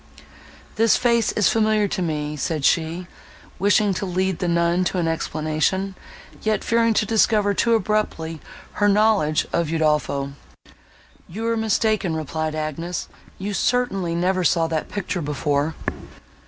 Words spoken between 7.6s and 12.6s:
abruptly her knowledge of Udolpho. "You are mistaken," replied